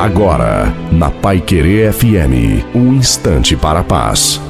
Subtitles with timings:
[0.00, 4.40] Agora, na Pai Querer FM, um instante para a paz.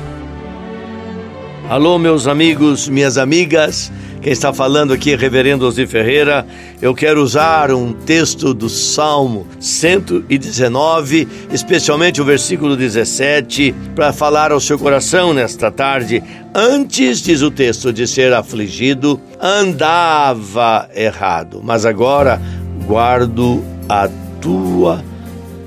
[1.69, 3.91] Alô, meus amigos, minhas amigas.
[4.23, 6.47] Quem está falando aqui é Reverendo Ozzy Ferreira.
[6.81, 14.61] Eu quero usar um texto do Salmo 119, especialmente o versículo 17, para falar ao
[14.61, 16.23] seu coração nesta tarde.
[16.55, 22.41] Antes, diz o texto, de ser afligido, andava errado, mas agora
[22.87, 24.09] guardo a
[24.41, 25.11] tua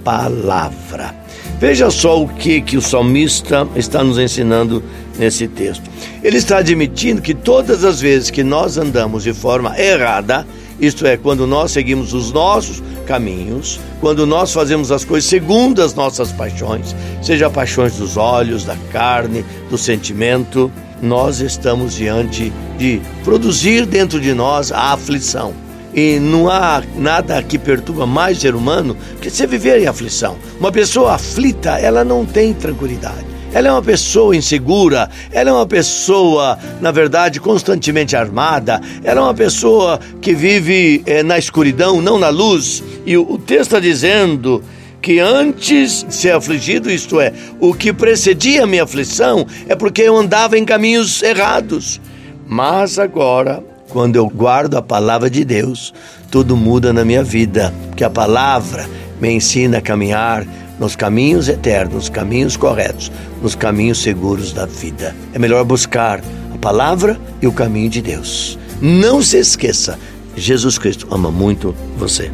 [0.03, 1.15] palavra.
[1.59, 4.83] Veja só o que, que o salmista está nos ensinando
[5.17, 5.89] nesse texto.
[6.21, 10.45] Ele está admitindo que todas as vezes que nós andamos de forma errada,
[10.79, 15.93] isto é, quando nós seguimos os nossos caminhos, quando nós fazemos as coisas segundo as
[15.93, 23.85] nossas paixões, seja paixões dos olhos, da carne, do sentimento, nós estamos diante de produzir
[23.85, 25.62] dentro de nós a aflição.
[25.93, 30.37] E não há nada que perturba mais o ser humano que você viver em aflição.
[30.59, 33.33] Uma pessoa aflita, ela não tem tranquilidade.
[33.53, 39.23] Ela é uma pessoa insegura, ela é uma pessoa, na verdade, constantemente armada, ela é
[39.23, 42.83] uma pessoa que vive é, na escuridão, não na luz.
[43.05, 44.63] E o, o texto está dizendo
[45.03, 50.01] que antes de ser afligido, isto é, o que precedia a minha aflição, é porque
[50.01, 52.01] eu andava em caminhos errados.
[52.47, 53.63] Mas agora
[53.93, 55.93] quando eu guardo a palavra de Deus,
[56.31, 58.89] tudo muda na minha vida, porque a palavra
[59.21, 60.47] me ensina a caminhar
[60.79, 65.15] nos caminhos eternos, nos caminhos corretos, nos caminhos seguros da vida.
[65.31, 66.21] É melhor buscar
[66.51, 68.57] a palavra e o caminho de Deus.
[68.81, 69.99] Não se esqueça,
[70.35, 72.31] Jesus Cristo ama muito você.